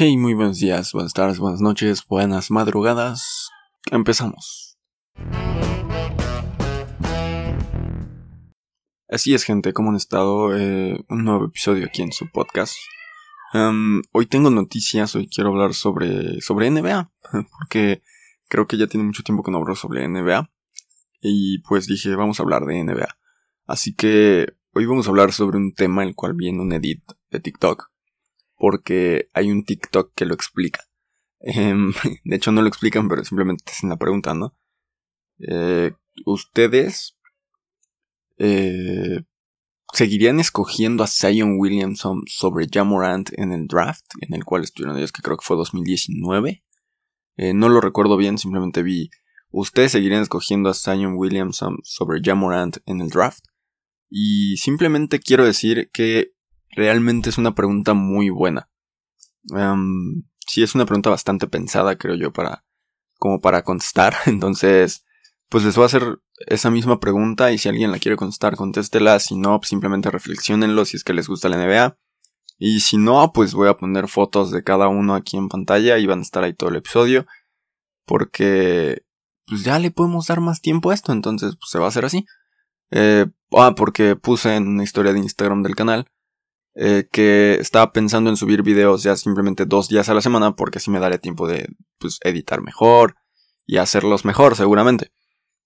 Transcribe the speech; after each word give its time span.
Hey, 0.00 0.16
muy 0.16 0.32
buenos 0.32 0.60
días, 0.60 0.92
buenas 0.92 1.12
tardes, 1.12 1.40
buenas 1.40 1.60
noches, 1.60 2.06
buenas 2.06 2.52
madrugadas. 2.52 3.50
Empezamos. 3.90 4.78
Así 9.08 9.34
es, 9.34 9.42
gente, 9.42 9.72
¿cómo 9.72 9.90
han 9.90 9.96
estado? 9.96 10.56
Eh, 10.56 11.04
un 11.08 11.24
nuevo 11.24 11.46
episodio 11.46 11.84
aquí 11.84 12.02
en 12.02 12.12
su 12.12 12.30
podcast. 12.30 12.76
Em, 13.52 14.00
hoy 14.12 14.26
tengo 14.26 14.50
noticias, 14.50 15.16
hoy 15.16 15.26
quiero 15.26 15.50
hablar 15.50 15.74
sobre, 15.74 16.40
sobre 16.42 16.70
NBA, 16.70 17.10
porque 17.58 18.00
creo 18.48 18.68
que 18.68 18.76
ya 18.76 18.86
tiene 18.86 19.04
mucho 19.04 19.24
tiempo 19.24 19.42
que 19.42 19.50
no 19.50 19.58
hablo 19.58 19.74
sobre 19.74 20.06
NBA. 20.06 20.48
Y 21.22 21.58
pues 21.62 21.88
dije, 21.88 22.14
vamos 22.14 22.38
a 22.38 22.44
hablar 22.44 22.66
de 22.66 22.84
NBA. 22.84 23.18
Así 23.66 23.96
que 23.96 24.46
hoy 24.74 24.86
vamos 24.86 25.08
a 25.08 25.10
hablar 25.10 25.32
sobre 25.32 25.56
un 25.56 25.74
tema 25.74 26.04
el 26.04 26.14
cual 26.14 26.34
viene 26.34 26.60
un 26.60 26.72
edit 26.72 27.02
de 27.32 27.40
TikTok 27.40 27.90
porque 28.58 29.30
hay 29.32 29.50
un 29.50 29.64
TikTok 29.64 30.12
que 30.14 30.26
lo 30.26 30.34
explica. 30.34 30.84
Em, 31.40 31.92
de 32.24 32.36
hecho 32.36 32.52
no 32.52 32.62
lo 32.62 32.68
explican, 32.68 33.08
pero 33.08 33.24
simplemente 33.24 33.64
te 33.64 33.72
hacen 33.72 33.88
la 33.88 33.96
pregunta, 33.96 34.34
¿no? 34.34 34.56
Eh, 35.38 35.92
¿Ustedes 36.26 37.16
eh, 38.38 39.22
seguirían 39.92 40.40
escogiendo 40.40 41.04
a 41.04 41.06
Zion 41.06 41.58
Williamson 41.58 42.22
sobre 42.26 42.66
Jamorant 42.70 43.30
en 43.38 43.52
el 43.52 43.68
draft, 43.68 44.04
en 44.20 44.34
el 44.34 44.44
cual 44.44 44.64
estuvieron 44.64 44.98
ellos, 44.98 45.12
que 45.12 45.22
creo 45.22 45.36
que 45.36 45.46
fue 45.46 45.56
2019? 45.56 46.62
Eh, 47.36 47.54
no 47.54 47.68
lo 47.68 47.80
recuerdo 47.80 48.16
bien, 48.16 48.36
simplemente 48.36 48.82
vi. 48.82 49.10
¿Ustedes 49.50 49.92
seguirían 49.92 50.22
escogiendo 50.22 50.68
a 50.68 50.74
Zion 50.74 51.14
Williamson 51.16 51.78
sobre 51.84 52.20
Jamorant 52.22 52.78
en 52.86 53.00
el 53.00 53.08
draft? 53.08 53.44
Y 54.10 54.56
simplemente 54.56 55.20
quiero 55.20 55.44
decir 55.44 55.90
que 55.92 56.32
realmente 56.70 57.30
es 57.30 57.38
una 57.38 57.54
pregunta 57.54 57.94
muy 57.94 58.30
buena. 58.30 58.68
Um, 59.50 60.24
sí, 60.46 60.62
es 60.62 60.74
una 60.74 60.86
pregunta 60.86 61.10
bastante 61.10 61.46
pensada, 61.46 61.96
creo 61.96 62.14
yo, 62.14 62.32
para. 62.32 62.64
como 63.18 63.40
para 63.40 63.62
contestar. 63.62 64.14
Entonces, 64.26 65.04
pues 65.48 65.64
les 65.64 65.74
voy 65.76 65.84
a 65.84 65.86
hacer 65.86 66.18
esa 66.46 66.70
misma 66.70 67.00
pregunta 67.00 67.52
y 67.52 67.58
si 67.58 67.68
alguien 67.68 67.90
la 67.90 67.98
quiere 67.98 68.16
contestar, 68.16 68.56
contéstela. 68.56 69.18
Si 69.18 69.36
no, 69.36 69.58
pues 69.58 69.68
simplemente 69.68 70.10
reflexionenlo 70.10 70.84
si 70.84 70.96
es 70.96 71.04
que 71.04 71.14
les 71.14 71.28
gusta 71.28 71.48
la 71.48 71.56
NBA. 71.56 71.98
Y 72.58 72.80
si 72.80 72.96
no, 72.96 73.32
pues 73.32 73.54
voy 73.54 73.68
a 73.68 73.76
poner 73.76 74.08
fotos 74.08 74.50
de 74.50 74.64
cada 74.64 74.88
uno 74.88 75.14
aquí 75.14 75.36
en 75.36 75.48
pantalla 75.48 75.98
y 75.98 76.06
van 76.06 76.18
a 76.18 76.22
estar 76.22 76.42
ahí 76.42 76.54
todo 76.54 76.70
el 76.70 76.76
episodio. 76.76 77.24
Porque, 78.04 79.02
pues 79.46 79.62
ya 79.64 79.78
le 79.78 79.90
podemos 79.90 80.26
dar 80.26 80.40
más 80.40 80.60
tiempo 80.60 80.90
a 80.90 80.94
esto, 80.94 81.12
entonces 81.12 81.56
pues 81.56 81.70
se 81.70 81.78
va 81.78 81.86
a 81.86 81.88
hacer 81.88 82.04
así. 82.04 82.26
Eh, 82.90 83.26
ah, 83.52 83.74
porque 83.76 84.16
puse 84.16 84.56
en 84.56 84.66
una 84.66 84.82
historia 84.82 85.12
de 85.12 85.18
Instagram 85.20 85.62
del 85.62 85.76
canal 85.76 86.10
eh, 86.80 87.08
que 87.10 87.54
estaba 87.54 87.90
pensando 87.90 88.30
en 88.30 88.36
subir 88.36 88.62
videos 88.62 89.02
ya 89.02 89.16
simplemente 89.16 89.66
dos 89.66 89.88
días 89.88 90.08
a 90.08 90.14
la 90.14 90.20
semana 90.20 90.54
porque 90.54 90.78
así 90.78 90.92
me 90.92 91.00
daría 91.00 91.18
tiempo 91.18 91.48
de 91.48 91.68
pues, 91.98 92.20
editar 92.22 92.62
mejor 92.62 93.16
y 93.66 93.78
hacerlos 93.78 94.24
mejor 94.24 94.54
seguramente. 94.54 95.10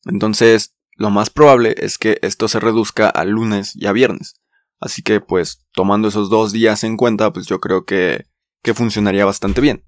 Entonces, 0.07 0.75
lo 0.97 1.11
más 1.11 1.29
probable 1.29 1.75
es 1.77 1.99
que 1.99 2.19
esto 2.23 2.49
se 2.49 2.61
reduzca 2.61 3.11
a 3.11 3.27
lunes 3.27 3.77
y 3.77 3.89
a 3.89 3.93
viernes. 3.93 4.37
Así 4.81 5.03
que 5.03 5.21
pues 5.21 5.67
tomando 5.75 6.09
esos 6.09 6.31
dos 6.31 6.51
días 6.51 6.83
en 6.83 6.97
cuenta, 6.97 7.31
pues 7.31 7.47
yo 7.47 7.61
creo 7.61 7.85
que, 7.85 8.25
que 8.63 8.73
funcionaría 8.73 9.27
bastante 9.27 9.61
bien. 9.61 9.85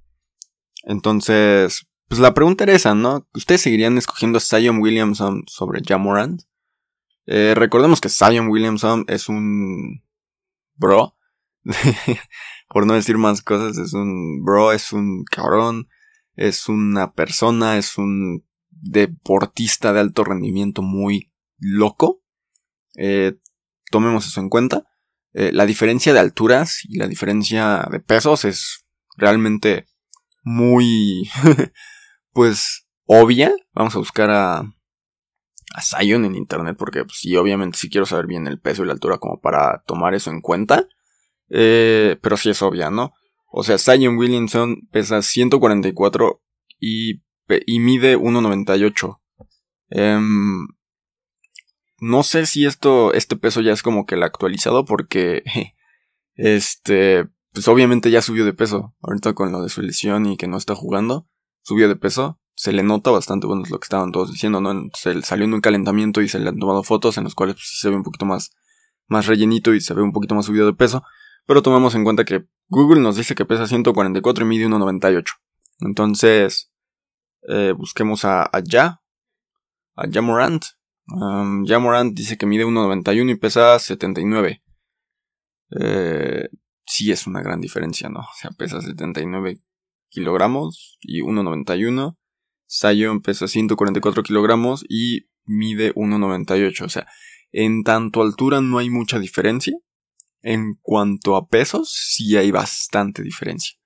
Entonces, 0.83 1.87
pues 2.07 2.21
la 2.21 2.35
pregunta 2.35 2.65
era 2.65 2.75
esa, 2.75 2.95
¿no? 2.95 3.27
¿Ustedes 3.33 3.63
seguirían 3.63 3.97
escogiendo 3.97 4.37
a 4.37 4.43
Zion 4.43 4.77
Williamson 4.77 5.45
sobre 5.47 5.81
Jamorant? 5.83 6.43
Eh, 7.25 7.55
recordemos 7.57 8.03
que 8.03 8.11
Zion 8.11 8.49
Williamson 8.49 9.07
es 9.09 9.31
un 9.31 10.05
bro. 10.77 11.17
Por 12.69 12.87
no 12.87 12.95
decir 12.95 13.19
más 13.19 13.43
cosas, 13.43 13.79
es 13.79 13.93
un 13.93 14.45
bro, 14.45 14.73
es 14.73 14.93
un 14.93 15.25
cabrón, 15.25 15.89
es 16.35 16.69
una 16.69 17.13
persona, 17.13 17.77
es 17.79 17.99
un 17.99 18.45
deportista 18.71 19.93
de 19.93 20.01
alto 20.01 20.25
rendimiento 20.25 20.83
muy 20.83 21.33
loco. 21.59 22.23
Eh, 22.97 23.39
tomemos 23.91 24.27
eso 24.27 24.41
en 24.41 24.49
cuenta. 24.49 24.87
Eh, 25.33 25.51
la 25.53 25.67
diferencia 25.67 26.13
de 26.13 26.21
alturas 26.21 26.85
y 26.85 26.99
la 26.99 27.09
diferencia 27.09 27.89
de 27.91 28.01
pesos 28.01 28.45
es 28.45 28.85
realmente 29.17 29.87
muy, 30.43 31.31
pues, 32.33 32.87
obvia. 33.05 33.53
Vamos 33.73 33.95
a 33.95 33.99
buscar 33.99 34.31
a, 34.31 34.75
a 35.75 35.83
Zion 35.83 36.25
en 36.25 36.37
internet 36.37 36.77
porque 36.79 37.05
pues, 37.05 37.21
obviamente 37.37 37.77
sí 37.77 37.91
quiero 37.91 38.07
saber 38.07 38.27
bien 38.27 38.47
el 38.47 38.61
peso 38.61 38.85
y 38.85 38.87
la 38.87 38.93
altura 38.93 39.19
como 39.19 39.41
para 39.41 39.83
tomar 39.87 40.15
eso 40.15 40.31
en 40.31 40.41
cuenta. 40.41 40.89
Eh, 41.51 42.17
pero 42.23 42.37
sí 42.37 42.49
es 42.49 42.63
obvia, 42.63 42.91
¿no? 42.91 43.13
O 43.51 43.65
sea, 43.65 43.77
Zion 43.77 44.17
Williamson 44.17 44.89
pesa 44.93 45.21
144 45.21 46.41
y, 46.79 47.23
y 47.67 47.81
mide 47.81 48.17
1,98. 48.17 49.21
Em, 49.91 50.69
no 52.01 52.23
sé 52.23 52.47
si 52.47 52.67
esto, 52.67 53.13
este 53.13 53.37
peso 53.37 53.61
ya 53.61 53.73
es 53.73 53.83
como 53.83 54.07
que 54.07 54.15
el 54.15 54.23
actualizado 54.23 54.85
porque, 54.85 55.43
este, 56.35 57.27
pues 57.53 57.67
obviamente 57.67 58.13
ya 58.13 58.23
subió 58.23 58.45
de 58.45 58.55
peso. 58.55 58.95
Ahorita 59.03 59.35
con 59.35 59.51
lo 59.51 59.63
de 59.63 59.69
su 59.69 59.83
lesión 59.83 60.27
y 60.27 60.37
que 60.37 60.47
no 60.47 60.57
está 60.57 60.77
jugando, 60.77 61.29
subió 61.63 61.89
de 61.89 61.97
peso 61.97 62.41
se 62.55 62.73
le 62.73 62.83
nota 62.83 63.11
bastante, 63.11 63.47
bueno, 63.47 63.63
es 63.65 63.71
lo 63.71 63.79
que 63.79 63.85
estaban 63.85 64.13
todos 64.13 64.31
diciendo, 64.31 64.61
¿no? 64.61 64.89
Se 64.95 65.21
salió 65.23 65.45
en 65.45 65.55
un 65.55 65.61
calentamiento 65.61 66.23
y 66.23 66.29
se 66.29 66.39
le 66.39 66.49
han 66.49 66.59
tomado 66.59 66.83
fotos 66.83 67.19
en 67.19 67.25
las 67.25 67.35
cuales 67.35 67.57
pues, 67.57 67.79
se 67.81 67.91
ve 67.91 67.97
un 67.97 68.03
poquito 68.03 68.27
más, 68.27 68.53
más 69.09 69.27
rellenito 69.27 69.75
y 69.75 69.81
se 69.81 69.95
ve 69.95 70.03
un 70.03 70.13
poquito 70.13 70.35
más 70.35 70.47
subido 70.47 70.67
de 70.67 70.75
peso. 70.75 71.03
Pero 71.47 71.63
tomamos 71.63 71.95
en 71.95 72.05
cuenta 72.05 72.25
que 72.25 72.47
Google 72.69 73.01
nos 73.01 73.17
dice 73.17 73.35
que 73.35 73.45
pesa 73.45 73.67
144 73.67 74.45
y 74.45 74.49
mide 74.49 74.67
1,98. 74.67 75.25
Entonces, 75.81 76.73
eh, 77.49 77.75
busquemos 77.77 78.25
a, 78.25 78.45
a 78.45 78.61
Ya, 78.61 79.03
a 79.97 80.05
Jamorant. 80.11 80.65
Um, 81.07 81.67
Jamorant 81.67 82.15
dice 82.15 82.39
que 82.39 82.47
mide 82.47 82.65
1,91 82.65 83.33
y 83.33 83.35
pesa 83.35 83.79
79. 83.79 84.63
Eh, 85.81 86.49
sí 86.87 87.13
es 87.13 87.27
una 87.27 87.43
gran 87.43 87.61
diferencia, 87.61 88.09
¿no? 88.09 88.21
O 88.21 88.35
sea, 88.41 88.51
pesa 88.53 88.81
79 88.81 89.59
kilogramos 90.09 90.99
y 91.01 91.21
1,91. 91.21 92.17
Zion 92.75 93.21
pesa 93.21 93.47
144 93.47 94.23
kilogramos 94.23 94.85
y 94.89 95.29
mide 95.45 95.95
1,98. 95.95 96.85
O 96.85 96.89
sea, 96.89 97.07
en 97.53 97.85
tanto 97.85 98.23
altura 98.23 98.61
no 98.61 98.79
hay 98.79 98.91
mucha 98.91 99.19
diferencia. 99.19 99.77
En 100.43 100.75
cuanto 100.83 101.37
a 101.37 101.47
pesos, 101.47 101.91
sí 101.93 102.37
hay 102.37 102.51
bastante 102.51 103.23
diferencia. 103.23 103.77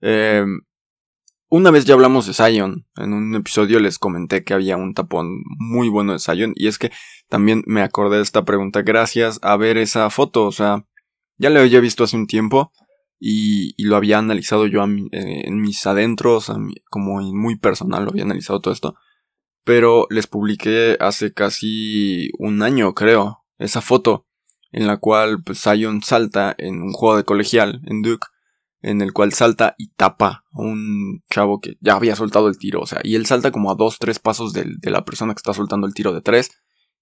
Em, 0.00 0.60
una 1.48 1.70
vez 1.70 1.84
ya 1.84 1.94
hablamos 1.94 2.26
de 2.26 2.34
Zion. 2.34 2.86
En 2.96 3.12
un 3.12 3.34
episodio 3.34 3.80
les 3.80 3.98
comenté 3.98 4.44
que 4.44 4.54
había 4.54 4.76
un 4.76 4.94
tapón 4.94 5.42
muy 5.58 5.88
bueno 5.88 6.12
de 6.12 6.20
Zion. 6.20 6.52
Y 6.54 6.68
es 6.68 6.78
que 6.78 6.92
también 7.28 7.64
me 7.66 7.82
acordé 7.82 8.16
de 8.16 8.22
esta 8.22 8.44
pregunta 8.44 8.82
gracias 8.82 9.40
a 9.42 9.56
ver 9.56 9.76
esa 9.76 10.08
foto. 10.08 10.46
O 10.46 10.52
sea, 10.52 10.86
ya 11.36 11.50
la 11.50 11.60
había 11.60 11.80
visto 11.80 12.04
hace 12.04 12.16
un 12.16 12.26
tiempo 12.26 12.72
y, 13.20 13.74
lo 13.84 13.96
había 13.96 14.18
analizado 14.18 14.66
yo 14.66 14.82
eh, 14.82 15.42
en 15.44 15.60
mis 15.60 15.86
adentros, 15.86 16.50
como 16.88 17.20
muy 17.20 17.56
personal, 17.56 18.04
lo 18.04 18.10
había 18.10 18.24
analizado 18.24 18.60
todo 18.60 18.72
esto. 18.72 18.94
Pero 19.62 20.06
les 20.08 20.26
publiqué 20.26 20.96
hace 21.00 21.32
casi 21.34 22.30
un 22.38 22.62
año, 22.62 22.94
creo, 22.94 23.44
esa 23.58 23.82
foto 23.82 24.26
en 24.72 24.86
la 24.86 24.96
cual 24.96 25.42
pues, 25.42 25.60
Zion 25.60 26.02
salta 26.02 26.54
en 26.56 26.80
un 26.82 26.92
juego 26.92 27.16
de 27.18 27.24
colegial 27.24 27.82
en 27.86 28.02
Duke, 28.02 28.26
en 28.82 29.02
el 29.02 29.12
cual 29.12 29.32
salta 29.34 29.74
y 29.76 29.88
tapa 29.90 30.44
a 30.52 30.60
un 30.62 31.22
chavo 31.28 31.60
que 31.60 31.76
ya 31.80 31.94
había 31.94 32.16
soltado 32.16 32.48
el 32.48 32.56
tiro, 32.56 32.80
o 32.80 32.86
sea, 32.86 33.00
y 33.04 33.16
él 33.16 33.26
salta 33.26 33.50
como 33.50 33.70
a 33.70 33.74
dos, 33.74 33.98
tres 33.98 34.18
pasos 34.18 34.54
de, 34.54 34.64
de 34.78 34.90
la 34.90 35.04
persona 35.04 35.34
que 35.34 35.38
está 35.38 35.52
soltando 35.52 35.86
el 35.86 35.92
tiro 35.92 36.14
de 36.14 36.22
tres 36.22 36.50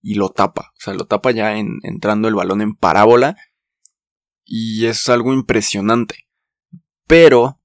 y 0.02 0.14
lo 0.14 0.30
tapa, 0.30 0.72
o 0.76 0.80
sea, 0.80 0.94
lo 0.94 1.04
tapa 1.04 1.30
ya 1.30 1.56
en, 1.56 1.78
entrando 1.82 2.26
el 2.26 2.34
balón 2.34 2.62
en 2.62 2.74
parábola 2.74 3.36
y 4.48 4.86
es 4.86 5.08
algo 5.08 5.32
impresionante. 5.32 6.26
Pero 7.06 7.60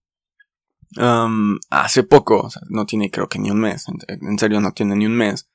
hace 1.72 2.04
poco, 2.04 2.50
no 2.69 2.86
tiene 2.86 3.10
creo 3.10 3.28
que 3.28 3.40
ni 3.40 3.50
un 3.50 3.60
mes, 3.60 3.88
en, 4.07 4.38
serio 4.38 4.62
no 4.62 4.74
tiene 4.74 4.96
ni 4.96 5.07
un 5.07 5.16
mes, 5.16 5.50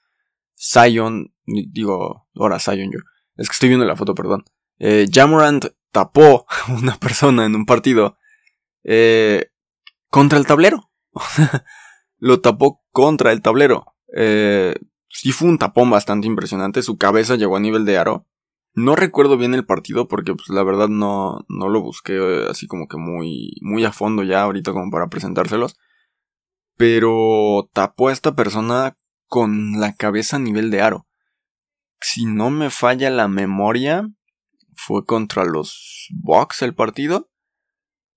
Zion, 0.59 1.33
digo, 1.47 2.27
ahora 2.35 2.59
Zion 2.59 2.91
yo, 2.91 2.99
es 3.37 3.49
que 3.49 3.53
estoy 3.53 3.69
viendo 3.69 3.87
la 3.87 3.95
foto, 3.95 4.15
perdón. 4.15 4.45
Eh, 4.81 5.07
Jamorant 5.13 5.67
tapó 5.93 6.47
una 6.69 6.97
persona 6.97 7.45
en 7.45 7.55
un 7.55 7.67
partido 7.67 8.19
eh, 8.83 9.51
contra 10.11 10.39
el 10.39 10.47
tablero. 10.47 10.91
Lo 12.19 12.41
tapó 12.41 12.83
contra 12.91 13.31
el 13.31 13.43
tablero. 13.43 13.95
Eh, 14.17 14.75
sí 15.09 15.31
fue 15.31 15.49
un 15.49 15.59
tapón 15.59 15.91
bastante 15.91 16.27
impresionante. 16.27 16.83
Su 16.83 16.99
cabeza 16.99 17.37
llegó 17.37 17.57
a 17.57 17.61
nivel 17.61 17.85
de 17.85 17.99
aro. 17.99 18.27
No 18.79 18.95
recuerdo 18.95 19.37
bien 19.37 19.55
el 19.55 19.67
partido 19.67 20.07
porque 20.07 20.37
pues 20.37 20.51
la 20.51 20.63
verdad 20.63 20.87
no, 20.87 21.45
no 21.49 21.69
lo 21.69 21.83
busqué 21.83 22.15
eh, 22.15 22.47
así 22.49 22.69
como 22.69 22.87
que 22.87 22.97
muy, 22.97 23.57
muy 23.61 23.85
a 23.85 23.91
fondo 23.91 24.23
ya 24.23 24.43
ahorita 24.43 24.73
como 24.73 24.89
para 24.93 25.09
presentárselos. 25.09 25.77
Pero 26.77 27.69
tapó 27.73 28.07
a 28.07 28.13
esta 28.13 28.37
persona 28.37 28.97
con 29.27 29.81
la 29.81 29.97
cabeza 29.97 30.37
a 30.37 30.39
nivel 30.39 30.71
de 30.71 30.81
aro. 30.81 31.09
Si 32.01 32.25
no 32.25 32.51
me 32.51 32.71
falla 32.71 33.11
la 33.11 33.27
memoria, 33.27 34.09
fue 34.77 35.05
contra 35.05 35.45
los 35.45 36.07
Bucks 36.13 36.63
el 36.63 36.73
partido. 36.73 37.33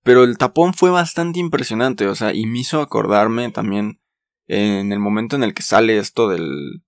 Pero 0.04 0.22
el 0.22 0.38
tapón 0.38 0.74
fue 0.74 0.90
bastante 0.90 1.40
impresionante, 1.40 2.06
o 2.06 2.14
sea, 2.14 2.32
y 2.34 2.46
me 2.46 2.60
hizo 2.60 2.80
acordarme 2.80 3.50
también 3.50 4.00
en 4.46 4.92
el 4.92 5.00
momento 5.00 5.34
en 5.34 5.42
el 5.42 5.54
que 5.54 5.62
sale 5.62 5.98
esto 5.98 6.28
del, 6.28 6.84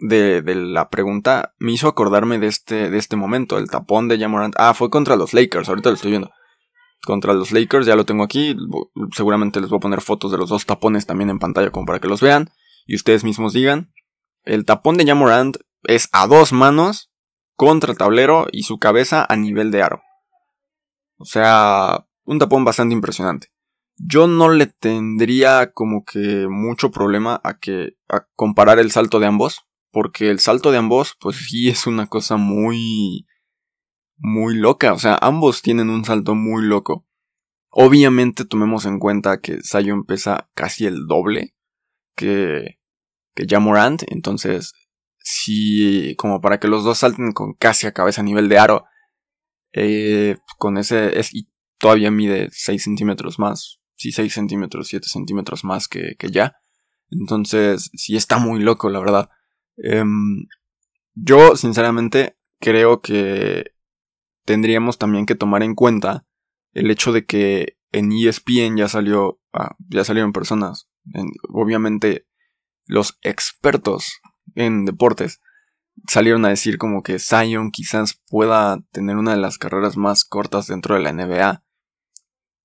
de, 0.00 0.42
de, 0.42 0.54
la 0.54 0.88
pregunta 0.88 1.54
me 1.58 1.72
hizo 1.72 1.88
acordarme 1.88 2.38
de 2.38 2.46
este, 2.46 2.90
de 2.90 2.98
este 2.98 3.16
momento, 3.16 3.58
el 3.58 3.70
tapón 3.70 4.08
de 4.08 4.18
Jamorant. 4.18 4.54
Ah, 4.58 4.74
fue 4.74 4.90
contra 4.90 5.16
los 5.16 5.34
Lakers, 5.34 5.68
ahorita 5.68 5.90
lo 5.90 5.94
estoy 5.94 6.10
viendo. 6.10 6.30
Contra 7.04 7.32
los 7.32 7.52
Lakers, 7.52 7.86
ya 7.86 7.96
lo 7.96 8.04
tengo 8.04 8.24
aquí. 8.24 8.56
Seguramente 9.12 9.60
les 9.60 9.70
voy 9.70 9.78
a 9.78 9.80
poner 9.80 10.00
fotos 10.00 10.30
de 10.32 10.38
los 10.38 10.50
dos 10.50 10.66
tapones 10.66 11.06
también 11.06 11.30
en 11.30 11.38
pantalla 11.38 11.70
como 11.70 11.86
para 11.86 11.98
que 11.98 12.08
los 12.08 12.20
vean. 12.20 12.50
Y 12.86 12.94
ustedes 12.94 13.24
mismos 13.24 13.52
digan. 13.52 13.92
El 14.42 14.64
tapón 14.64 14.96
de 14.96 15.06
Jamorant 15.06 15.56
es 15.84 16.08
a 16.12 16.26
dos 16.26 16.52
manos 16.52 17.10
contra 17.56 17.92
el 17.92 17.98
tablero 17.98 18.46
y 18.52 18.64
su 18.64 18.78
cabeza 18.78 19.26
a 19.28 19.36
nivel 19.36 19.70
de 19.70 19.82
aro. 19.82 20.02
O 21.16 21.24
sea, 21.24 22.06
un 22.24 22.38
tapón 22.38 22.64
bastante 22.64 22.94
impresionante. 22.94 23.48
Yo 23.96 24.26
no 24.26 24.48
le 24.48 24.66
tendría 24.66 25.72
como 25.72 26.04
que 26.04 26.46
mucho 26.48 26.90
problema 26.90 27.40
a 27.44 27.58
que 27.58 27.96
a 28.08 28.26
comparar 28.34 28.78
el 28.78 28.90
salto 28.90 29.20
de 29.20 29.26
ambos, 29.26 29.66
porque 29.90 30.30
el 30.30 30.38
salto 30.40 30.70
de 30.70 30.78
ambos, 30.78 31.16
pues 31.20 31.36
sí 31.36 31.68
es 31.68 31.86
una 31.86 32.06
cosa 32.06 32.36
muy, 32.36 33.26
muy 34.16 34.54
loca. 34.54 34.92
O 34.92 34.98
sea, 34.98 35.18
ambos 35.20 35.62
tienen 35.62 35.90
un 35.90 36.04
salto 36.04 36.34
muy 36.34 36.64
loco. 36.64 37.06
Obviamente 37.70 38.44
tomemos 38.44 38.84
en 38.86 38.98
cuenta 38.98 39.40
que 39.40 39.58
Zion 39.62 40.04
pesa 40.04 40.50
casi 40.54 40.86
el 40.86 41.06
doble 41.06 41.54
que, 42.16 42.78
que 43.34 43.46
Jamorant. 43.48 44.02
Entonces, 44.08 44.72
sí, 45.18 46.14
como 46.16 46.40
para 46.40 46.58
que 46.60 46.68
los 46.68 46.84
dos 46.84 46.98
salten 46.98 47.32
con 47.32 47.54
casi 47.54 47.86
a 47.86 47.92
cabeza 47.92 48.20
a 48.20 48.24
nivel 48.24 48.48
de 48.48 48.58
aro. 48.58 48.84
Eh, 49.72 50.36
con 50.58 50.78
ese, 50.78 51.18
es, 51.18 51.34
y 51.34 51.48
todavía 51.78 52.10
mide 52.10 52.48
6 52.52 52.82
centímetros 52.82 53.38
más. 53.38 53.80
Sí, 53.96 54.12
6 54.12 54.32
centímetros, 54.32 54.88
7 54.88 55.08
centímetros 55.08 55.64
más 55.64 55.88
que, 55.88 56.16
que 56.18 56.30
ya. 56.30 56.56
Entonces, 57.10 57.90
sí 57.94 58.16
está 58.16 58.38
muy 58.38 58.60
loco, 58.60 58.88
la 58.88 59.00
verdad. 59.00 59.30
Em, 59.82 60.46
yo, 61.14 61.56
sinceramente, 61.56 62.36
creo 62.60 63.00
que 63.00 63.72
tendríamos 64.44 64.98
también 64.98 65.26
que 65.26 65.34
tomar 65.34 65.62
en 65.62 65.74
cuenta 65.74 66.26
el 66.72 66.90
hecho 66.90 67.12
de 67.12 67.24
que 67.26 67.76
en 67.92 68.12
ESPN 68.12 68.76
ya 68.76 68.88
salió, 68.88 69.40
ah, 69.52 69.76
ya 69.88 70.04
salieron 70.04 70.32
personas, 70.32 70.88
obviamente 71.48 72.26
los 72.86 73.18
expertos 73.22 74.20
en 74.54 74.84
deportes 74.84 75.40
salieron 76.08 76.44
a 76.44 76.48
decir 76.48 76.78
como 76.78 77.02
que 77.02 77.18
Zion 77.18 77.70
quizás 77.70 78.20
pueda 78.28 78.80
tener 78.92 79.16
una 79.16 79.32
de 79.32 79.40
las 79.40 79.58
carreras 79.58 79.96
más 79.96 80.24
cortas 80.24 80.66
dentro 80.66 80.94
de 80.94 81.02
la 81.02 81.12
NBA. 81.12 81.62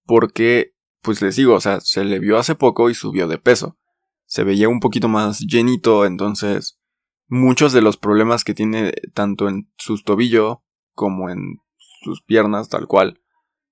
Porque, 0.06 0.74
pues 1.02 1.22
les 1.22 1.36
digo, 1.36 1.56
o 1.56 1.62
sea, 1.62 1.82
se 1.82 2.04
le 2.04 2.20
vio 2.20 2.38
hace 2.38 2.56
poco 2.56 2.90
y 2.90 2.96
subió 2.96 3.28
de 3.28 3.38
peso. 3.38 3.78
Se 4.26 4.44
veía 4.44 4.70
un 4.70 4.80
poquito 4.80 5.08
más 5.08 5.40
llenito, 5.40 6.06
entonces 6.06 6.80
muchos 7.28 7.74
de 7.74 7.82
los 7.82 7.98
problemas 7.98 8.44
que 8.44 8.54
tiene 8.54 8.94
tanto 9.14 9.48
en 9.50 9.72
sus 9.78 10.04
tobillos 10.04 10.58
como 10.94 11.30
en 11.30 11.60
sus 12.04 12.22
piernas, 12.22 12.70
tal 12.70 12.88
cual, 12.88 13.22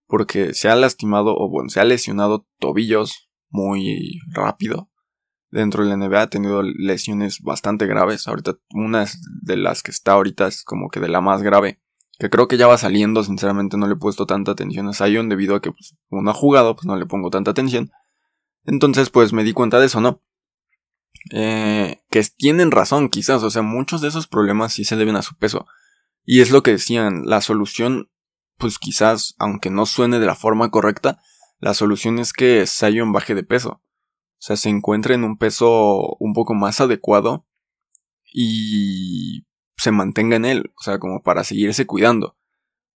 porque 0.08 0.54
se 0.54 0.70
ha 0.70 0.76
lastimado 0.76 1.36
o 1.38 1.50
bueno, 1.50 1.70
se 1.70 1.80
ha 1.80 1.86
lesionado 1.86 2.48
tobillos 2.60 3.30
muy 3.50 4.20
rápido. 4.32 4.90
Dentro 5.52 5.84
de 5.84 5.90
la 5.90 5.98
NBA 5.98 6.22
ha 6.22 6.30
tenido 6.30 6.64
lesiones 6.64 7.40
bastante 7.42 7.86
graves. 7.86 8.28
Ahorita, 8.28 8.56
una 8.74 9.06
de 9.44 9.56
las 9.56 9.84
que 9.84 9.92
está 9.92 10.14
ahorita 10.14 10.48
es 10.48 10.64
como 10.64 10.90
que 10.90 11.00
de 11.00 11.10
la 11.10 11.22
más 11.22 11.44
grave. 11.44 11.80
Que 12.18 12.30
creo 12.30 12.48
que 12.48 12.58
ya 12.58 12.68
va 12.68 12.78
saliendo, 12.78 13.24
sinceramente 13.24 13.78
no 13.78 13.88
le 13.88 13.94
he 13.94 13.98
puesto 13.98 14.26
tanta 14.26 14.52
atención 14.52 14.88
a 14.88 14.94
Zion 14.94 15.30
debido 15.30 15.56
a 15.56 15.62
que 15.62 15.72
pues, 15.72 15.96
no 16.10 16.30
ha 16.30 16.34
jugado, 16.34 16.76
pues 16.76 16.88
no 16.88 16.96
le 16.96 17.06
pongo 17.06 17.30
tanta 17.30 17.52
atención. 17.52 17.92
Entonces, 18.66 19.12
pues 19.12 19.32
me 19.32 19.44
di 19.44 19.54
cuenta 19.54 19.80
de 19.80 19.86
eso, 19.86 20.02
¿no? 20.02 20.22
Eh, 21.32 22.02
que 22.10 22.24
tienen 22.36 22.72
razón 22.72 23.10
quizás, 23.10 23.44
o 23.44 23.50
sea, 23.50 23.62
muchos 23.62 24.02
de 24.02 24.10
esos 24.10 24.28
problemas 24.28 24.74
sí 24.74 24.84
se 24.84 24.96
deben 24.96 25.16
a 25.16 25.22
su 25.22 25.36
peso. 25.36 25.66
Y 26.26 26.42
es 26.42 26.52
lo 26.52 26.64
que 26.64 26.72
decían, 26.72 27.24
la 27.26 27.42
solución, 27.42 28.10
pues 28.58 28.80
quizás, 28.80 29.36
aunque 29.40 29.70
no 29.70 29.86
suene 29.86 30.20
de 30.20 30.26
la 30.26 30.36
forma 30.36 30.70
correcta, 30.72 31.22
la 31.60 31.74
solución 31.74 32.20
es 32.20 32.34
que 32.34 32.66
Zion 32.68 33.14
baje 33.14 33.36
de 33.36 33.44
peso. 33.44 33.70
O 33.72 34.46
sea, 34.46 34.58
se 34.58 34.70
encuentre 34.70 35.16
en 35.16 35.24
un 35.24 35.38
peso 35.38 36.18
un 36.20 36.34
poco 36.34 36.54
más 36.54 36.82
adecuado 36.82 37.46
y 38.34 39.46
se 39.78 39.92
mantenga 39.92 40.36
en 40.36 40.46
él, 40.46 40.74
o 40.78 40.84
sea, 40.84 41.00
como 41.00 41.24
para 41.24 41.44
seguirse 41.44 41.86
cuidando. 41.86 42.38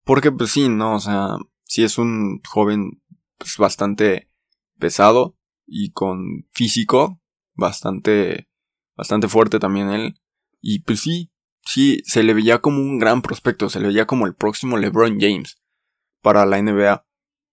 Porque 0.05 0.33
pues 0.33 0.51
sí, 0.51 0.69
no, 0.69 0.97
o 0.97 1.01
sea, 1.01 1.37
si 1.65 1.85
es 1.85 1.99
un 1.99 2.41
joven 2.49 3.03
pues 3.39 3.57
bastante 3.59 4.31
pesado 4.79 5.37
y 5.67 5.93
con 5.93 6.47
físico, 6.53 7.21
bastante, 7.57 8.49
bastante 8.97 9.29
fuerte 9.29 9.59
también 9.59 9.91
él. 9.91 10.21
Y 10.61 10.81
pues 10.81 11.01
sí, 11.01 11.33
sí, 11.65 12.03
se 12.05 12.23
le 12.23 12.35
veía 12.35 12.59
como 12.59 12.79
un 12.79 12.99
gran 12.99 13.23
prospecto, 13.23 13.69
se 13.69 13.81
le 13.81 13.89
veía 13.89 14.07
como 14.07 14.27
el 14.27 14.35
próximo 14.35 14.77
LeBron 14.77 15.19
James 15.21 15.59
para 16.23 16.47
la 16.47 16.61
NBA. 16.61 17.05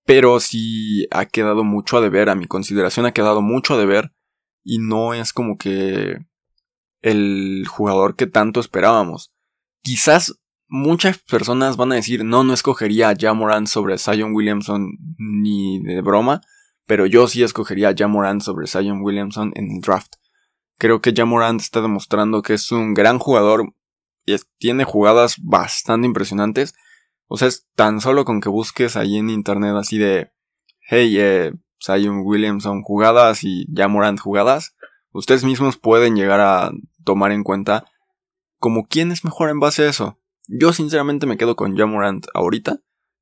Pero 0.05 0.39
sí 0.39 1.07
ha 1.11 1.25
quedado 1.25 1.63
mucho 1.63 1.97
a 1.97 2.01
deber, 2.01 2.29
a 2.29 2.35
mi 2.35 2.45
consideración 2.45 3.05
ha 3.05 3.13
quedado 3.13 3.41
mucho 3.41 3.75
a 3.75 3.77
deber. 3.77 4.13
Y 4.63 4.79
no 4.79 5.13
es 5.13 5.33
como 5.33 5.57
que 5.57 6.17
el 7.01 7.65
jugador 7.67 8.15
que 8.15 8.27
tanto 8.27 8.59
esperábamos. 8.59 9.33
Quizás 9.81 10.39
muchas 10.67 11.19
personas 11.19 11.77
van 11.77 11.91
a 11.91 11.95
decir, 11.95 12.23
no, 12.23 12.43
no 12.43 12.53
escogería 12.53 13.09
a 13.09 13.15
Jamoran 13.15 13.67
sobre 13.67 13.97
Zion 13.97 14.33
Williamson 14.33 14.97
ni 15.17 15.81
de 15.83 16.01
broma 16.01 16.41
pero 16.85 17.05
yo 17.05 17.27
sí 17.27 17.43
escogería 17.43 17.89
a 17.89 17.95
Jamorant 17.95 18.41
sobre 18.41 18.67
Zion 18.67 19.01
Williamson 19.01 19.51
en 19.55 19.71
el 19.71 19.81
draft. 19.81 20.15
Creo 20.77 21.01
que 21.01 21.13
Jamorant 21.15 21.61
está 21.61 21.81
demostrando 21.81 22.41
que 22.41 22.53
es 22.53 22.71
un 22.71 22.93
gran 22.93 23.19
jugador 23.19 23.73
y 24.25 24.35
tiene 24.57 24.83
jugadas 24.83 25.35
bastante 25.41 26.07
impresionantes. 26.07 26.73
O 27.27 27.37
sea, 27.37 27.47
es 27.47 27.67
tan 27.75 28.01
solo 28.01 28.25
con 28.25 28.41
que 28.41 28.49
busques 28.49 28.95
ahí 28.95 29.17
en 29.17 29.29
internet 29.29 29.75
así 29.75 29.97
de, 29.97 30.31
hey, 30.89 31.15
eh, 31.17 31.53
Zion 31.83 32.21
Williamson 32.23 32.81
jugadas 32.81 33.43
y 33.43 33.65
Jamorant 33.73 34.19
jugadas, 34.19 34.75
ustedes 35.11 35.43
mismos 35.43 35.77
pueden 35.77 36.15
llegar 36.15 36.39
a 36.39 36.71
tomar 37.03 37.31
en 37.31 37.43
cuenta 37.43 37.85
como 38.59 38.87
quién 38.87 39.11
es 39.11 39.25
mejor 39.25 39.49
en 39.49 39.59
base 39.59 39.83
a 39.83 39.89
eso. 39.89 40.19
Yo 40.47 40.73
sinceramente 40.73 41.25
me 41.25 41.37
quedo 41.37 41.55
con 41.55 41.75
Jamorant 41.75 42.25
ahorita. 42.33 42.79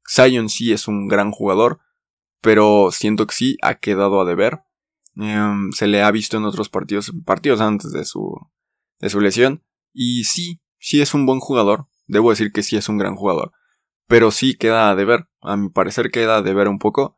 Zion 0.08 0.50
sí 0.50 0.72
es 0.72 0.88
un 0.88 1.08
gran 1.08 1.32
jugador, 1.32 1.80
pero 2.42 2.90
siento 2.92 3.28
que 3.28 3.36
sí 3.36 3.58
ha 3.62 3.76
quedado 3.76 4.20
a 4.20 4.26
deber. 4.26 4.62
Em, 5.16 5.72
se 5.72 5.88
le 5.88 6.02
ha 6.02 6.12
visto 6.12 6.38
en 6.38 6.46
otros 6.46 6.70
partidos, 6.70 7.12
partidos 7.26 7.62
antes 7.62 7.92
de 7.92 8.04
su, 8.04 8.36
de 9.00 9.10
su 9.10 9.22
lesión. 9.22 9.64
Y 9.94 10.24
sí, 10.24 10.60
sí 10.80 11.02
es 11.02 11.14
un 11.14 11.26
buen 11.26 11.40
jugador. 11.40 11.88
Debo 12.08 12.32
decir 12.32 12.52
que 12.52 12.64
sí 12.64 12.76
es 12.76 12.90
un 12.90 12.98
gran 12.98 13.16
jugador. 13.16 13.52
Pero 14.08 14.32
sí 14.32 14.56
queda 14.56 14.90
a 14.90 14.96
deber. 14.96 15.30
A 15.42 15.56
mi 15.56 15.70
parecer 15.70 16.12
queda 16.12 16.38
a 16.38 16.42
deber 16.42 16.68
un 16.68 16.80
poco. 16.80 17.18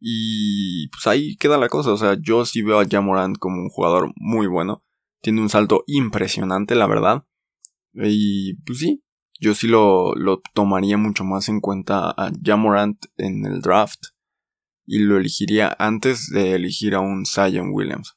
Y 0.00 0.88
pues 0.88 1.06
ahí 1.06 1.36
queda 1.36 1.58
la 1.58 1.68
cosa. 1.68 1.92
O 1.92 1.96
sea, 1.96 2.16
yo 2.20 2.44
sí 2.44 2.62
veo 2.62 2.80
a 2.80 2.86
Jamorant 2.86 3.38
como 3.38 3.62
un 3.62 3.68
jugador 3.68 4.12
muy 4.16 4.46
bueno. 4.46 4.84
Tiene 5.22 5.40
un 5.40 5.48
salto 5.48 5.84
impresionante, 5.86 6.74
la 6.74 6.86
verdad. 6.86 7.24
Y 7.94 8.54
pues 8.64 8.78
sí, 8.78 9.02
yo 9.40 9.54
sí 9.54 9.68
lo, 9.68 10.14
lo 10.14 10.42
tomaría 10.52 10.98
mucho 10.98 11.24
más 11.24 11.48
en 11.48 11.60
cuenta 11.60 12.10
a 12.10 12.30
Jamorant 12.44 13.06
en 13.16 13.46
el 13.46 13.62
draft 13.62 14.15
y 14.86 15.00
lo 15.00 15.16
elegiría 15.16 15.74
antes 15.78 16.28
de 16.30 16.54
elegir 16.54 16.94
a 16.94 17.00
un 17.00 17.26
Zion 17.26 17.70
Williams. 17.72 18.16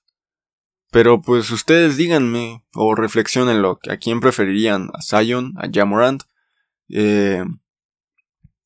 Pero 0.92 1.22
pues 1.22 1.52
ustedes 1.52 1.98
díganme 1.98 2.64
o 2.74 2.96
reflexionenlo, 2.96 3.80
a 3.90 3.98
quién 3.98 4.20
preferirían, 4.20 4.90
a 4.94 5.02
Zion, 5.02 5.54
a 5.58 5.68
Jamorant. 5.72 6.24
Eh, 6.90 7.44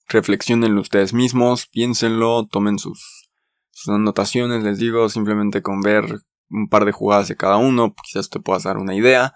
reflexionenlo 0.08 0.82
ustedes 0.82 1.14
mismos, 1.14 1.68
piénsenlo, 1.68 2.48
tomen 2.48 2.80
sus, 2.80 3.30
sus 3.72 3.94
anotaciones, 3.94 4.64
les 4.64 4.80
digo, 4.80 5.10
simplemente 5.10 5.62
con 5.62 5.82
ver 5.82 6.06
un 6.50 6.70
par 6.70 6.86
de 6.86 6.92
jugadas 6.92 7.28
de 7.28 7.36
cada 7.36 7.58
uno, 7.58 7.94
quizás 8.04 8.30
te 8.30 8.40
puedas 8.40 8.64
dar 8.64 8.78
una 8.78 8.96
idea. 8.96 9.34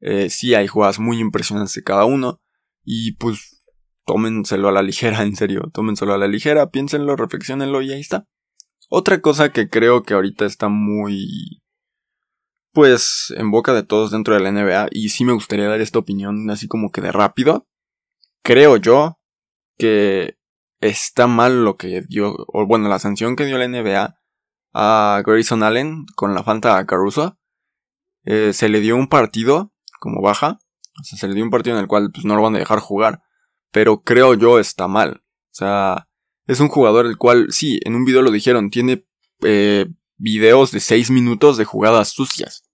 Eh, 0.00 0.30
sí 0.30 0.54
hay 0.54 0.68
jugadas 0.68 1.00
muy 1.00 1.18
impresionantes 1.18 1.74
de 1.74 1.82
cada 1.82 2.04
uno. 2.04 2.40
Y 2.84 3.12
pues 3.12 3.57
tómenselo 4.08 4.68
a 4.68 4.72
la 4.72 4.82
ligera, 4.82 5.22
en 5.22 5.36
serio, 5.36 5.70
tómenselo 5.72 6.14
a 6.14 6.18
la 6.18 6.26
ligera, 6.26 6.70
piénsenlo, 6.70 7.14
reflexionenlo 7.14 7.82
y 7.82 7.92
ahí 7.92 8.00
está. 8.00 8.24
Otra 8.88 9.20
cosa 9.20 9.52
que 9.52 9.68
creo 9.68 10.02
que 10.02 10.14
ahorita 10.14 10.46
está 10.46 10.68
muy 10.68 11.60
pues 12.72 13.34
en 13.36 13.50
boca 13.50 13.74
de 13.74 13.82
todos 13.82 14.10
dentro 14.10 14.34
de 14.34 14.40
la 14.40 14.52
NBA 14.52 14.88
y 14.92 15.08
sí 15.10 15.24
me 15.24 15.32
gustaría 15.32 15.68
dar 15.68 15.80
esta 15.80 15.98
opinión 15.98 16.48
así 16.50 16.68
como 16.68 16.90
que 16.90 17.00
de 17.00 17.12
rápido. 17.12 17.68
Creo 18.42 18.76
yo 18.76 19.18
que 19.76 20.38
está 20.80 21.26
mal 21.26 21.64
lo 21.64 21.76
que 21.76 22.02
dio, 22.02 22.34
o 22.46 22.66
bueno, 22.66 22.88
la 22.88 22.98
sanción 22.98 23.36
que 23.36 23.44
dio 23.44 23.58
la 23.58 23.68
NBA 23.68 24.16
a 24.72 25.22
Grayson 25.26 25.62
Allen 25.62 26.06
con 26.14 26.34
la 26.34 26.44
falta 26.44 26.78
a 26.78 26.86
Caruso. 26.86 27.36
Eh, 28.24 28.52
se 28.54 28.68
le 28.68 28.80
dio 28.80 28.96
un 28.96 29.08
partido 29.08 29.72
como 30.00 30.22
baja, 30.22 30.58
o 31.00 31.04
sea, 31.04 31.18
se 31.18 31.28
le 31.28 31.34
dio 31.34 31.44
un 31.44 31.50
partido 31.50 31.76
en 31.76 31.82
el 31.82 31.88
cual 31.88 32.10
pues, 32.12 32.24
no 32.24 32.36
lo 32.36 32.42
van 32.42 32.54
a 32.56 32.58
dejar 32.58 32.78
jugar 32.78 33.22
pero 33.70 34.02
creo 34.02 34.34
yo 34.34 34.58
está 34.58 34.88
mal. 34.88 35.22
O 35.50 35.54
sea, 35.54 36.08
Es 36.46 36.60
un 36.60 36.68
jugador 36.68 37.06
el 37.06 37.18
cual, 37.18 37.48
sí, 37.50 37.78
en 37.84 37.94
un 37.94 38.04
video 38.06 38.22
lo 38.22 38.30
dijeron, 38.30 38.70
tiene 38.70 39.04
eh, 39.42 39.86
videos 40.16 40.70
de 40.72 40.80
6 40.80 41.10
minutos 41.10 41.58
de 41.58 41.64
jugadas 41.64 42.08
sucias. 42.08 42.64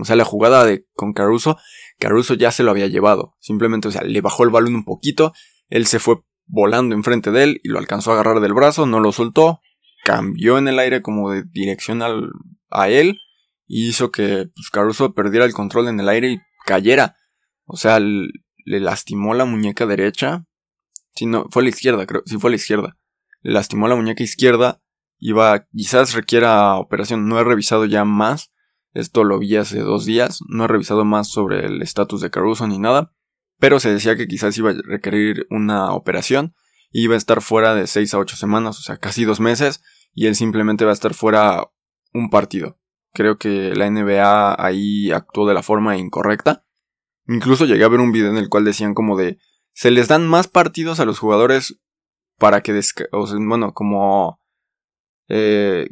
O 0.00 0.04
sea, 0.04 0.16
la 0.16 0.24
jugada 0.24 0.64
de, 0.64 0.86
con 0.94 1.12
Caruso, 1.12 1.58
Caruso 1.98 2.34
ya 2.34 2.50
se 2.50 2.62
lo 2.62 2.70
había 2.70 2.88
llevado. 2.88 3.36
Simplemente, 3.40 3.88
o 3.88 3.90
sea, 3.90 4.02
le 4.02 4.20
bajó 4.20 4.44
el 4.44 4.50
balón 4.50 4.74
un 4.74 4.84
poquito, 4.84 5.32
él 5.68 5.86
se 5.86 5.98
fue 5.98 6.16
volando 6.46 6.94
enfrente 6.94 7.30
de 7.30 7.44
él 7.44 7.60
y 7.62 7.68
lo 7.68 7.78
alcanzó 7.78 8.10
a 8.10 8.14
agarrar 8.14 8.40
del 8.40 8.54
brazo, 8.54 8.86
no 8.86 9.00
lo 9.00 9.12
soltó, 9.12 9.60
cambió 10.04 10.58
en 10.58 10.68
el 10.68 10.78
aire 10.78 11.02
como 11.02 11.30
de 11.30 11.44
dirección 11.44 12.02
al, 12.02 12.30
a 12.70 12.88
él 12.88 13.18
y 13.66 13.88
hizo 13.88 14.10
que 14.10 14.50
pues, 14.54 14.70
Caruso 14.70 15.14
perdiera 15.14 15.44
el 15.44 15.52
control 15.52 15.88
en 15.88 16.00
el 16.00 16.08
aire 16.08 16.32
y 16.32 16.40
cayera. 16.64 17.16
O 17.64 17.76
sea, 17.76 18.00
le 18.68 18.80
lastimó 18.80 19.34
la 19.34 19.46
muñeca 19.46 19.86
derecha. 19.86 20.44
Si 21.14 21.26
no, 21.26 21.46
fue 21.50 21.62
a 21.62 21.64
la 21.64 21.70
izquierda, 21.70 22.06
creo. 22.06 22.22
Sí, 22.26 22.38
fue 22.38 22.48
a 22.48 22.52
la 22.52 22.56
izquierda. 22.56 22.98
Le 23.40 23.52
lastimó 23.52 23.88
la 23.88 23.96
muñeca 23.96 24.22
izquierda. 24.22 24.82
Iba, 25.18 25.66
quizás 25.74 26.14
requiera 26.14 26.76
operación. 26.76 27.28
No 27.28 27.40
he 27.40 27.44
revisado 27.44 27.86
ya 27.86 28.04
más. 28.04 28.52
Esto 28.92 29.24
lo 29.24 29.38
vi 29.38 29.56
hace 29.56 29.80
dos 29.80 30.04
días. 30.04 30.40
No 30.48 30.64
he 30.64 30.68
revisado 30.68 31.04
más 31.04 31.28
sobre 31.28 31.64
el 31.66 31.82
estatus 31.82 32.20
de 32.20 32.30
Caruso 32.30 32.66
ni 32.66 32.78
nada. 32.78 33.12
Pero 33.58 33.80
se 33.80 33.92
decía 33.92 34.16
que 34.16 34.28
quizás 34.28 34.56
iba 34.58 34.70
a 34.70 34.74
requerir 34.84 35.46
una 35.50 35.92
operación. 35.92 36.54
Y 36.90 37.04
iba 37.04 37.14
a 37.14 37.18
estar 37.18 37.40
fuera 37.42 37.74
de 37.74 37.86
6 37.86 38.14
a 38.14 38.18
8 38.18 38.36
semanas, 38.36 38.78
o 38.78 38.82
sea, 38.82 38.98
casi 38.98 39.24
dos 39.24 39.40
meses. 39.40 39.82
Y 40.14 40.26
él 40.26 40.36
simplemente 40.36 40.84
va 40.84 40.90
a 40.90 40.94
estar 40.94 41.14
fuera 41.14 41.70
un 42.12 42.30
partido. 42.30 42.78
Creo 43.12 43.38
que 43.38 43.74
la 43.74 43.90
NBA 43.90 44.62
ahí 44.62 45.10
actuó 45.10 45.46
de 45.48 45.54
la 45.54 45.62
forma 45.62 45.96
incorrecta. 45.96 46.64
Incluso 47.28 47.66
llegué 47.66 47.84
a 47.84 47.88
ver 47.88 48.00
un 48.00 48.12
video 48.12 48.30
en 48.30 48.38
el 48.38 48.48
cual 48.48 48.64
decían 48.64 48.94
como 48.94 49.16
de 49.16 49.38
se 49.72 49.90
les 49.90 50.08
dan 50.08 50.26
más 50.26 50.48
partidos 50.48 50.98
a 50.98 51.04
los 51.04 51.18
jugadores 51.18 51.78
para 52.38 52.62
que 52.62 52.72
o 53.12 53.26
sea, 53.26 53.38
bueno, 53.40 53.74
como 53.74 54.40
eh, 55.28 55.88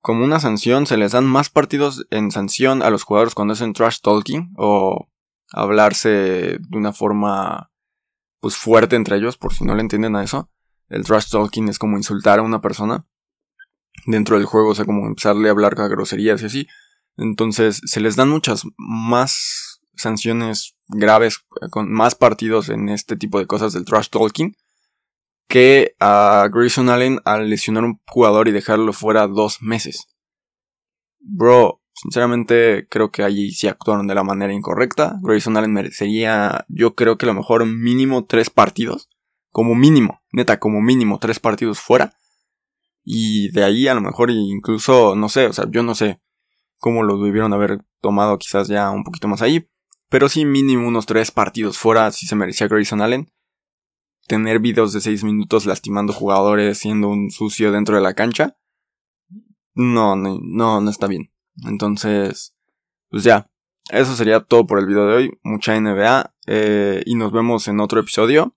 como 0.00 0.24
una 0.24 0.40
sanción, 0.40 0.86
se 0.86 0.96
les 0.96 1.12
dan 1.12 1.26
más 1.26 1.50
partidos 1.50 2.06
en 2.10 2.30
sanción 2.30 2.82
a 2.82 2.90
los 2.90 3.04
jugadores 3.04 3.34
cuando 3.34 3.52
hacen 3.52 3.72
trash 3.72 3.98
talking 4.00 4.52
o 4.56 5.08
hablarse 5.52 6.08
de 6.08 6.76
una 6.78 6.92
forma 6.92 7.70
pues 8.40 8.56
fuerte 8.56 8.96
entre 8.96 9.16
ellos, 9.16 9.36
por 9.36 9.52
si 9.52 9.64
no 9.64 9.74
le 9.74 9.82
entienden 9.82 10.16
a 10.16 10.22
eso. 10.22 10.50
El 10.88 11.04
trash 11.04 11.30
talking 11.30 11.68
es 11.68 11.78
como 11.78 11.96
insultar 11.96 12.38
a 12.38 12.42
una 12.42 12.60
persona 12.60 13.06
dentro 14.06 14.36
del 14.36 14.46
juego, 14.46 14.70
o 14.70 14.74
sea, 14.74 14.84
como 14.84 15.06
empezarle 15.06 15.48
a 15.48 15.52
hablar 15.52 15.74
con 15.74 15.88
groserías 15.90 16.40
y 16.42 16.46
así. 16.46 16.66
Entonces, 17.16 17.80
se 17.84 18.00
les 18.00 18.16
dan 18.16 18.30
muchas 18.30 18.62
más 18.78 19.67
sanciones 19.98 20.76
graves, 20.88 21.44
con 21.70 21.92
más 21.92 22.14
partidos 22.14 22.68
en 22.68 22.88
este 22.88 23.16
tipo 23.16 23.38
de 23.38 23.46
cosas 23.46 23.72
del 23.72 23.84
trash 23.84 24.08
talking, 24.08 24.56
que 25.48 25.94
a 25.98 26.48
Grayson 26.52 26.88
Allen 26.88 27.20
al 27.24 27.48
lesionar 27.48 27.84
un 27.84 28.00
jugador 28.06 28.48
y 28.48 28.52
dejarlo 28.52 28.92
fuera 28.92 29.26
dos 29.26 29.62
meses. 29.62 30.06
Bro, 31.20 31.82
sinceramente 31.94 32.86
creo 32.88 33.10
que 33.10 33.22
allí 33.22 33.50
sí 33.50 33.66
actuaron 33.66 34.06
de 34.06 34.14
la 34.14 34.22
manera 34.22 34.52
incorrecta. 34.52 35.18
Grayson 35.22 35.56
Allen 35.56 35.72
merecería, 35.72 36.64
yo 36.68 36.94
creo 36.94 37.18
que 37.18 37.26
a 37.26 37.28
lo 37.28 37.34
mejor 37.34 37.66
mínimo 37.66 38.24
tres 38.24 38.50
partidos. 38.50 39.08
Como 39.50 39.74
mínimo, 39.74 40.20
neta, 40.32 40.60
como 40.60 40.80
mínimo 40.80 41.18
tres 41.18 41.40
partidos 41.40 41.80
fuera. 41.80 42.14
Y 43.02 43.50
de 43.52 43.64
ahí 43.64 43.88
a 43.88 43.94
lo 43.94 44.02
mejor 44.02 44.30
incluso, 44.30 45.16
no 45.16 45.28
sé, 45.30 45.46
o 45.46 45.52
sea, 45.52 45.64
yo 45.70 45.82
no 45.82 45.94
sé 45.94 46.20
cómo 46.76 47.02
lo 47.02 47.18
debieron 47.18 47.52
haber 47.52 47.80
tomado 48.00 48.38
quizás 48.38 48.68
ya 48.68 48.90
un 48.90 49.02
poquito 49.02 49.28
más 49.28 49.42
ahí. 49.42 49.68
Pero 50.08 50.28
sí 50.28 50.44
mínimo 50.44 50.88
unos 50.88 51.06
tres 51.06 51.30
partidos 51.30 51.78
fuera 51.78 52.10
si 52.12 52.26
se 52.26 52.36
merecía 52.36 52.68
Grayson 52.68 53.02
Allen. 53.02 53.30
Tener 54.26 54.58
videos 54.58 54.92
de 54.92 55.00
seis 55.00 55.24
minutos 55.24 55.66
lastimando 55.66 56.12
jugadores, 56.12 56.78
siendo 56.78 57.08
un 57.08 57.30
sucio 57.30 57.72
dentro 57.72 57.96
de 57.96 58.02
la 58.02 58.14
cancha. 58.14 58.56
No, 59.74 60.16
no, 60.16 60.38
no, 60.42 60.80
no 60.80 60.90
está 60.90 61.06
bien. 61.06 61.32
Entonces, 61.66 62.54
pues 63.10 63.24
ya. 63.24 63.50
Eso 63.90 64.14
sería 64.16 64.40
todo 64.40 64.66
por 64.66 64.78
el 64.78 64.86
video 64.86 65.06
de 65.06 65.14
hoy. 65.14 65.38
Mucha 65.42 65.78
NBA. 65.78 66.34
Eh, 66.46 67.02
y 67.06 67.14
nos 67.14 67.32
vemos 67.32 67.68
en 67.68 67.80
otro 67.80 68.00
episodio. 68.00 68.54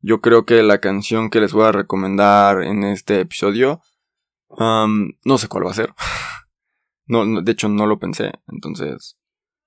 Yo 0.00 0.20
creo 0.20 0.44
que 0.44 0.62
la 0.62 0.78
canción 0.80 1.30
que 1.30 1.40
les 1.40 1.52
voy 1.52 1.64
a 1.64 1.72
recomendar 1.72 2.62
en 2.62 2.84
este 2.84 3.20
episodio, 3.20 3.80
no 4.58 5.38
sé 5.38 5.48
cuál 5.48 5.66
va 5.66 5.70
a 5.72 5.74
ser. 5.74 5.92
no, 7.06 7.42
de 7.42 7.52
hecho 7.52 7.68
no 7.68 7.86
lo 7.86 7.98
pensé, 7.98 8.32
entonces 8.46 9.18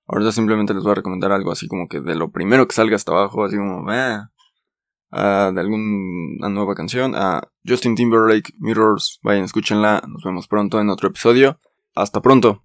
ahorita 0.06 0.32
simplemente 0.32 0.74
les 0.74 0.82
voy 0.82 0.92
a 0.92 0.96
recomendar 0.96 1.32
algo 1.32 1.52
así 1.52 1.68
como 1.68 1.88
que 1.88 2.00
de 2.00 2.14
lo 2.14 2.30
primero 2.30 2.66
que 2.66 2.74
salga 2.74 2.96
hasta 2.96 3.12
abajo, 3.12 3.44
así 3.44 3.56
como, 3.56 3.92
eh, 3.92 4.20
de 5.12 5.60
alguna 5.60 6.48
nueva 6.48 6.74
canción. 6.74 7.14
a 7.14 7.42
Justin 7.66 7.94
Timberlake, 7.94 8.52
Mirrors, 8.58 9.20
vayan, 9.22 9.44
escúchenla. 9.44 10.02
Nos 10.08 10.22
vemos 10.24 10.48
pronto 10.48 10.80
en 10.80 10.90
otro 10.90 11.08
episodio. 11.08 11.58
Hasta 11.94 12.20
pronto. 12.20 12.64